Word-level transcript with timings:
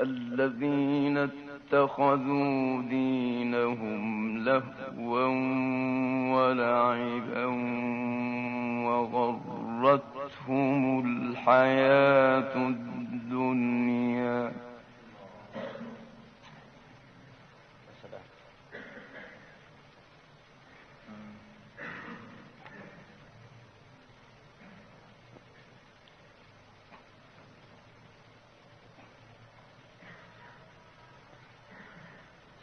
الذين 0.00 1.18
اتخذوا 1.18 2.82
دينهم 2.82 4.38
لهوا 4.44 5.26
ولعبا 6.36 7.44
وغرتهم 8.86 10.80
الحياة 11.06 12.56
الدنيا. 12.56 14.45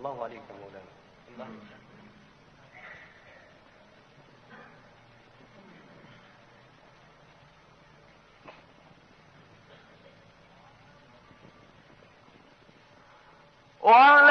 الله 0.00 0.24
عليك 0.24 0.40
يا 0.50 0.54
مولانا. 0.64 0.92
الله. 1.28 1.46
ولا 13.82 14.29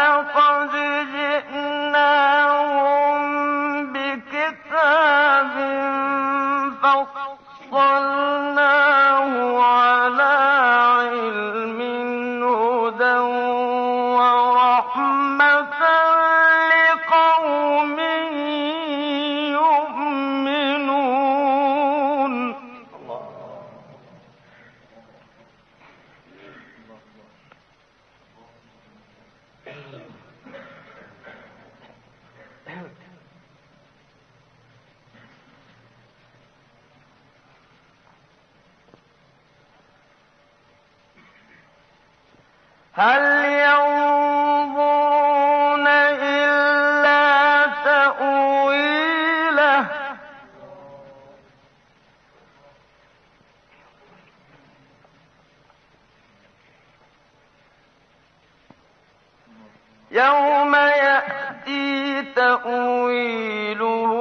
تأويله؟ 62.39 64.11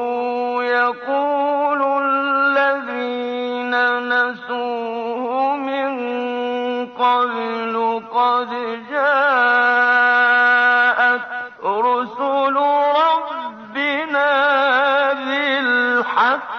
يقول 0.65 1.81
الذين 2.03 3.73
نسوه 4.09 4.58
قد 8.39 8.55
جاءت 8.91 10.29
رسل 11.65 12.57
ربنا 13.03 14.31
بالحق. 15.13 16.53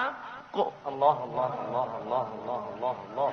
الله 0.88 1.16
الله 1.24 1.52
الله 1.64 1.88
الله 2.00 2.26
الله 2.36 2.62
الله 2.76 2.96
الله. 3.08 3.32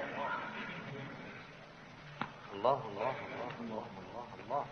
الله 2.53 2.77
الله 2.89 3.15
الله 3.27 3.51
الله 3.61 3.85
الله 3.99 4.25
الله. 4.39 4.63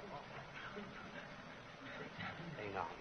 أي 2.60 2.68
نعم. 2.76 2.92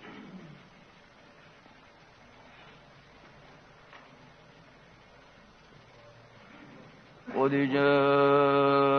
قد 7.34 7.52
جاءت 7.72 8.93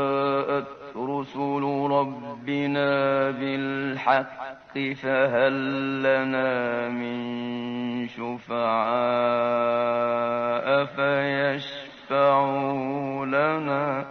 رسل 1.25 1.63
ربنا 1.91 3.31
بالحق 3.31 4.73
فهل 5.01 5.53
لنا 6.03 6.89
من 6.89 7.17
شفعاء 8.07 8.65
فيشفعوا 12.05 13.25
لنا 13.25 14.05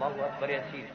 الله 0.00 0.26
أكبر 0.26 0.50
يسير 0.50 0.88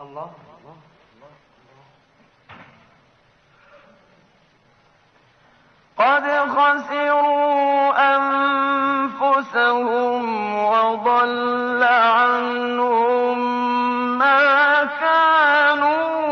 الله 0.00 0.30
الله. 0.58 0.76
قد 5.98 6.26
خسروا 6.56 7.94
أنفسهم 8.94 10.22
وضل 10.64 11.82
عنهم 11.82 13.38
ما 14.18 14.84
كانوا 14.84 16.23